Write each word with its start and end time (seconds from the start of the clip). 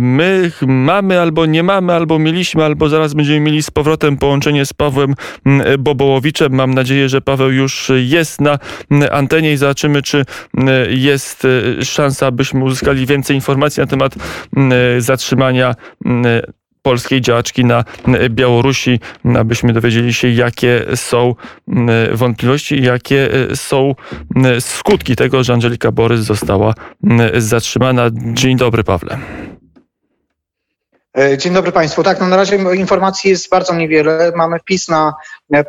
My 0.00 0.50
mamy 0.66 1.20
albo 1.20 1.46
nie 1.46 1.62
mamy, 1.62 1.92
albo 1.92 2.18
mieliśmy, 2.18 2.64
albo 2.64 2.88
zaraz 2.88 3.14
będziemy 3.14 3.40
mieli 3.40 3.62
z 3.62 3.70
powrotem 3.70 4.16
połączenie 4.16 4.66
z 4.66 4.72
Pawłem 4.72 5.14
Bobołowiczem. 5.78 6.52
Mam 6.52 6.74
nadzieję, 6.74 7.08
że 7.08 7.20
Paweł 7.20 7.50
już 7.50 7.92
jest 7.96 8.40
na 8.40 8.58
antenie 9.10 9.52
i 9.52 9.56
zobaczymy, 9.56 10.02
czy 10.02 10.24
jest 10.88 11.46
szansa, 11.82 12.26
abyśmy 12.26 12.64
uzyskali 12.64 13.06
więcej 13.06 13.36
informacji 13.36 13.80
na 13.80 13.86
temat 13.86 14.14
zatrzymania 14.98 15.74
polskiej 16.86 17.20
działaczki 17.20 17.64
na 17.64 17.84
Białorusi, 18.30 19.00
abyśmy 19.38 19.72
dowiedzieli 19.72 20.14
się, 20.14 20.28
jakie 20.28 20.84
są 20.94 21.34
wątpliwości 22.12 22.74
i 22.74 22.82
jakie 22.82 23.30
są 23.54 23.94
skutki 24.60 25.16
tego, 25.16 25.44
że 25.44 25.52
Angelika 25.52 25.92
Borys 25.92 26.20
została 26.20 26.74
zatrzymana. 27.36 28.10
Dzień 28.12 28.56
dobry, 28.56 28.84
Pawle. 28.84 29.18
E, 31.18 31.38
dzień 31.38 31.54
dobry 31.54 31.72
Państwu. 31.72 32.02
Tak, 32.02 32.20
no 32.20 32.26
na 32.28 32.36
razie 32.36 32.56
informacji 32.56 33.30
jest 33.30 33.50
bardzo 33.50 33.74
niewiele. 33.74 34.32
Mamy 34.36 34.58
wpis 34.58 34.88
na 34.88 35.14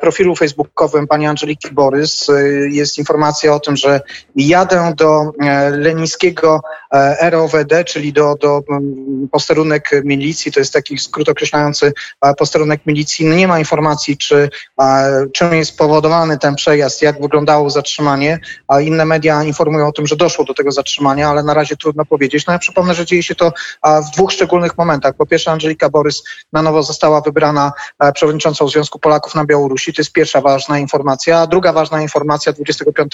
profilu 0.01 0.35
facebookowym 0.35 1.07
pani 1.07 1.27
Angeliki 1.27 1.71
Borys. 1.71 2.29
E, 2.29 2.41
jest 2.69 2.97
informacja 2.97 3.53
o 3.53 3.59
tym, 3.59 3.75
że 3.75 4.01
jadę 4.35 4.93
do 4.97 5.31
lenińskiego 5.71 6.61
ROWD, 7.21 7.83
czyli 7.85 8.13
do, 8.13 8.35
do 8.35 8.61
posterunek 9.31 9.91
milicji. 10.03 10.51
To 10.51 10.59
jest 10.59 10.73
taki 10.73 10.97
skrót 10.97 11.29
określający 11.29 11.93
posterunek 12.37 12.81
milicji. 12.85 13.25
Nie 13.25 13.47
ma 13.47 13.59
informacji, 13.59 14.17
czy, 14.17 14.49
czym 15.33 15.53
jest 15.53 15.71
spowodowany 15.71 16.37
ten 16.37 16.55
przejazd, 16.55 17.01
jak 17.01 17.21
wyglądało 17.21 17.69
zatrzymanie. 17.69 18.39
A 18.67 18.81
inne 18.81 19.05
media 19.05 19.43
informują 19.43 19.87
o 19.87 19.91
tym, 19.91 20.07
że 20.07 20.15
doszło 20.15 20.45
do 20.45 20.53
tego 20.53 20.71
zatrzymania, 20.71 21.29
ale 21.29 21.43
na 21.43 21.53
razie 21.53 21.77
trudno 21.77 22.05
powiedzieć. 22.05 22.45
No 22.47 22.53
ja 22.53 22.59
przypomnę, 22.59 22.93
że 22.93 23.05
dzieje 23.05 23.23
się 23.23 23.35
to 23.35 23.51
w 24.07 24.11
dwóch 24.13 24.31
szczególnych 24.31 24.77
momentach. 24.77 25.13
Po 25.15 25.25
pierwsze 25.25 25.51
Angelika 25.51 25.89
Borys 25.89 26.23
na 26.53 26.61
nowo 26.61 26.83
została 26.83 27.21
wybrana 27.21 27.71
e, 27.99 28.11
przewodniczącą 28.11 28.67
Związku 28.67 28.99
Polaków 28.99 29.35
na 29.35 29.45
Białorusi. 29.45 29.66
To 29.69 30.01
jest 30.01 30.11
pierwsza 30.11 30.41
ważna 30.41 30.79
informacja. 30.79 31.47
Druga 31.47 31.73
ważna 31.73 32.01
informacja 32.01 32.53
25 32.53 33.11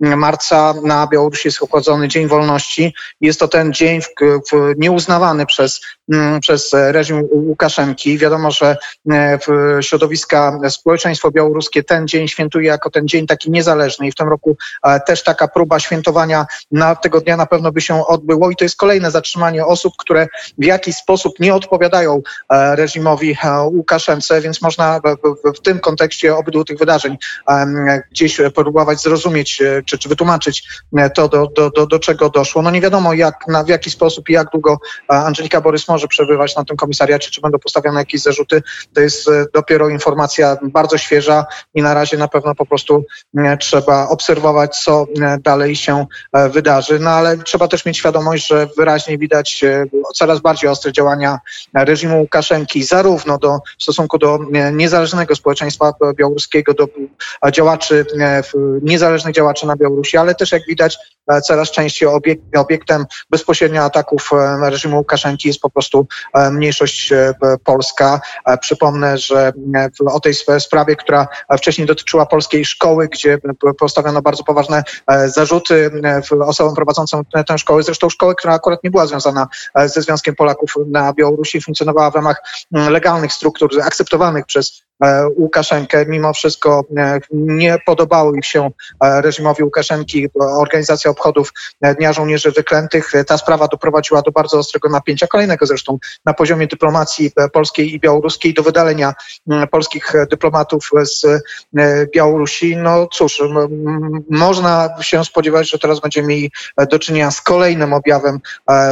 marca 0.00 0.74
na 0.82 1.06
Białorusi 1.06 1.48
jest 1.48 1.62
obchodzony 1.62 2.08
Dzień 2.08 2.26
Wolności. 2.26 2.94
Jest 3.20 3.40
to 3.40 3.48
ten 3.48 3.72
dzień 3.72 4.00
w, 4.00 4.06
w, 4.52 4.74
nieuznawany 4.76 5.46
przez, 5.46 5.80
przez 6.40 6.70
reżim 6.72 7.28
Łukaszenki. 7.30 8.18
Wiadomo, 8.18 8.50
że 8.50 8.76
e, 9.12 9.38
środowiska, 9.80 10.58
społeczeństwo 10.68 11.30
białoruskie 11.30 11.84
ten 11.84 12.08
dzień 12.08 12.28
świętuje 12.28 12.66
jako 12.66 12.90
ten 12.90 13.08
dzień 13.08 13.26
taki 13.26 13.50
niezależny 13.50 14.06
i 14.06 14.12
w 14.12 14.14
tym 14.14 14.28
roku 14.28 14.56
e, 14.82 15.00
też 15.00 15.24
taka 15.24 15.48
próba 15.48 15.78
świętowania 15.78 16.46
na 16.72 16.94
tego 16.94 17.20
dnia 17.20 17.36
na 17.36 17.46
pewno 17.46 17.72
by 17.72 17.80
się 17.80 18.06
odbyło 18.06 18.50
i 18.50 18.56
to 18.56 18.64
jest 18.64 18.76
kolejne 18.76 19.10
zatrzymanie 19.10 19.66
osób, 19.66 19.92
które 19.98 20.26
w 20.58 20.64
jakiś 20.64 20.96
sposób 20.96 21.40
nie 21.40 21.54
odpowiadają 21.54 22.22
e, 22.50 22.76
reżimowi 22.76 23.36
Łukaszence, 23.64 24.40
więc 24.40 24.62
można 24.62 25.00
w, 25.56 25.60
tym 25.60 25.80
kontekście 25.80 26.36
obydwu 26.36 26.64
tych 26.64 26.78
wydarzeń 26.78 27.16
gdzieś 28.10 28.40
próbować 28.54 29.02
zrozumieć 29.02 29.62
czy, 29.86 29.98
czy 29.98 30.08
wytłumaczyć 30.08 30.68
to, 31.14 31.28
do, 31.28 31.46
do, 31.46 31.70
do, 31.70 31.86
do 31.86 31.98
czego 31.98 32.30
doszło. 32.30 32.62
No 32.62 32.70
nie 32.70 32.80
wiadomo 32.80 33.14
jak, 33.14 33.48
na, 33.48 33.64
w 33.64 33.68
jaki 33.68 33.90
sposób 33.90 34.28
i 34.28 34.32
jak 34.32 34.50
długo 34.50 34.78
Angelika 35.08 35.60
Borys 35.60 35.88
może 35.96 36.08
przebywać 36.08 36.56
na 36.56 36.64
tym 36.64 36.76
komisariacie, 36.76 37.30
czy 37.30 37.40
będą 37.40 37.58
postawione 37.58 38.00
jakieś 38.00 38.22
zarzuty. 38.22 38.62
To 38.94 39.00
jest 39.00 39.30
dopiero 39.54 39.88
informacja 39.88 40.56
bardzo 40.62 40.98
świeża 40.98 41.46
i 41.74 41.82
na 41.82 41.94
razie 41.94 42.16
na 42.16 42.28
pewno 42.28 42.54
po 42.54 42.66
prostu 42.66 43.04
trzeba 43.60 44.08
obserwować, 44.08 44.76
co 44.78 45.06
dalej 45.40 45.76
się 45.76 46.06
wydarzy. 46.50 46.98
No 46.98 47.10
ale 47.10 47.38
trzeba 47.38 47.68
też 47.68 47.84
mieć 47.84 47.98
świadomość, 47.98 48.46
że 48.46 48.68
wyraźnie 48.76 49.18
widać 49.18 49.64
coraz 50.14 50.40
bardziej 50.40 50.70
ostre 50.70 50.92
działania 50.92 51.38
reżimu 51.74 52.20
Łukaszenki, 52.20 52.84
zarówno 52.84 53.38
do, 53.38 53.58
w 53.78 53.82
stosunku 53.82 54.18
do 54.18 54.38
e, 54.54 54.72
niezależnego 54.72 55.34
społeczeństwa 55.34 55.92
białoruskiego, 56.16 56.74
do 56.74 56.88
działaczy, 57.52 58.06
e, 58.20 58.42
niezależnych 58.82 59.34
działaczy 59.34 59.66
na 59.66 59.76
Białorusi, 59.76 60.16
ale 60.16 60.34
też 60.34 60.52
jak 60.52 60.62
widać 60.66 60.94
e, 60.94 60.98
coraz 61.42 61.70
częściej 61.70 62.08
obiek, 62.08 62.40
obiektem 62.56 63.06
bezpośrednio 63.30 63.82
ataków 63.82 64.30
reżimu 64.62 64.96
Łukaszenki 64.96 65.48
jest 65.48 65.60
po 65.60 65.70
prostu 65.70 66.06
mniejszość 66.50 67.12
polska. 67.64 68.20
Przypomnę, 68.60 69.18
że 69.18 69.52
o 70.06 70.20
tej 70.20 70.34
sprawie, 70.58 70.96
która 70.96 71.28
wcześniej 71.58 71.86
dotyczyła 71.86 72.26
polskiej 72.26 72.64
szkoły, 72.64 73.08
gdzie 73.08 73.38
postawiono 73.78 74.22
bardzo 74.22 74.44
poważne 74.44 74.82
zarzuty 75.26 75.90
osobom 76.40 76.74
prowadzącym 76.74 77.24
tę 77.46 77.58
szkołę, 77.58 77.82
zresztą 77.82 78.10
szkołę, 78.10 78.34
która 78.34 78.54
akurat 78.54 78.84
nie 78.84 78.90
była 78.90 79.06
związana 79.06 79.46
ze 79.84 80.02
Związkiem 80.02 80.34
Polaków 80.34 80.74
na 80.86 81.12
Białorusi, 81.12 81.60
funkcjonowała 81.60 82.10
w 82.10 82.14
ramach 82.14 82.42
legalnych 82.70 83.32
struktur 83.32 83.70
akceptowanych 83.82 84.46
przez 84.46 84.85
E, 84.85 84.85
Łukaszenkę. 85.36 86.06
Mimo 86.06 86.32
wszystko 86.32 86.84
e, 86.96 87.20
nie 87.32 87.78
podobało 87.86 88.32
się 88.42 88.70
e, 89.04 89.20
reżimowi 89.22 89.62
Łukaszenki 89.62 90.28
organizacja 90.34 91.10
obchodów 91.10 91.52
Dnia 91.98 92.12
Żołnierzy 92.12 92.52
Wyklętych. 92.52 93.12
Ta 93.26 93.38
sprawa 93.38 93.68
doprowadziła 93.68 94.22
do 94.22 94.30
bardzo 94.30 94.58
ostrego 94.58 94.88
napięcia, 94.88 95.26
kolejnego 95.26 95.66
zresztą 95.66 95.98
na 96.24 96.34
poziomie 96.34 96.66
dyplomacji 96.66 97.30
polskiej 97.52 97.94
i 97.94 98.00
białoruskiej, 98.00 98.54
do 98.54 98.62
wydalenia 98.62 99.14
polskich 99.70 100.12
dyplomatów 100.30 100.90
z 101.02 101.42
Białorusi. 102.14 102.76
No 102.76 103.06
cóż, 103.12 103.42
można 104.30 104.88
się 105.00 105.24
spodziewać, 105.24 105.70
że 105.70 105.78
teraz 105.78 106.00
będziemy 106.00 106.28
mieli 106.28 106.50
do 106.90 106.98
czynienia 106.98 107.30
z 107.30 107.40
kolejnym 107.40 107.92
objawem 107.92 108.40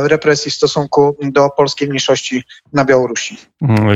represji 0.02 0.50
w 0.50 0.54
stosunku 0.54 1.16
do 1.22 1.50
polskiej 1.50 1.88
mniejszości 1.88 2.44
na 2.72 2.84
Białorusi. 2.84 3.38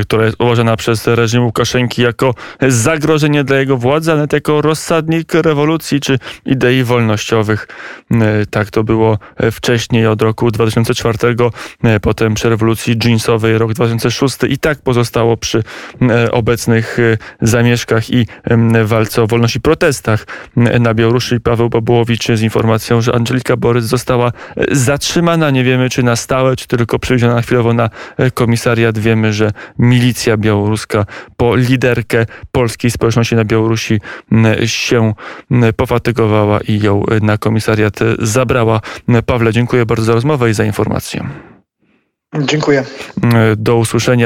Która 0.03 0.25
jest 0.25 0.41
uważana 0.41 0.77
przez 0.77 1.07
reżim 1.07 1.43
Łukaszenki 1.43 2.01
jako 2.01 2.33
zagrożenie 2.67 3.43
dla 3.43 3.57
jego 3.57 3.77
władzy, 3.77 4.11
ale 4.11 4.27
jako 4.33 4.61
rozsadnik 4.61 5.33
rewolucji 5.33 5.99
czy 5.99 6.19
idei 6.45 6.83
wolnościowych. 6.83 7.67
E, 8.11 8.45
tak 8.45 8.69
to 8.69 8.83
było 8.83 9.17
wcześniej 9.51 10.07
od 10.07 10.21
roku 10.21 10.51
2004, 10.51 11.17
e, 11.83 11.99
potem 11.99 12.33
przy 12.33 12.49
rewolucji 12.49 12.95
jeansowej 13.05 13.57
rok 13.57 13.73
2006 13.73 14.37
i 14.49 14.57
tak 14.57 14.81
pozostało 14.81 15.37
przy 15.37 15.63
e, 16.01 16.31
obecnych 16.31 16.97
zamieszkach 17.41 18.09
i 18.09 18.27
walce 18.83 19.23
o 19.23 19.27
wolność 19.27 19.55
i 19.55 19.61
protestach 19.61 20.27
na 20.55 20.93
Białorusi. 20.93 21.39
Paweł 21.39 21.69
Babułowicz 21.69 22.27
z 22.27 22.41
informacją, 22.41 23.01
że 23.01 23.15
Angelika 23.15 23.57
Borys 23.57 23.85
została 23.85 24.31
zatrzymana. 24.71 25.49
Nie 25.49 25.63
wiemy, 25.63 25.89
czy 25.89 26.03
na 26.03 26.15
stałe, 26.15 26.55
czy 26.55 26.67
tylko 26.67 26.99
przewieziona 26.99 27.41
chwilowo 27.41 27.73
na 27.73 27.89
komisariat. 28.33 28.99
Wiemy, 28.99 29.33
że 29.33 29.51
milicja 29.79 30.37
białoruska 30.37 31.05
po 31.37 31.55
liderkę 31.55 32.25
polskiej 32.51 32.91
społeczności 32.91 33.35
na 33.35 33.45
Białorusi 33.45 34.01
się 34.65 35.13
pofatygowała 35.75 36.59
i 36.61 36.79
ją 36.79 37.03
na 37.21 37.37
komisariat 37.37 37.99
zabrała. 38.19 38.81
Pawle, 39.25 39.53
dziękuję 39.53 39.85
bardzo 39.85 40.05
za 40.05 40.13
rozmowę 40.13 40.49
i 40.49 40.53
za 40.53 40.63
informację. 40.63 41.29
Dziękuję. 42.39 42.83
Do 43.57 43.77
usłyszenia. 43.77 44.17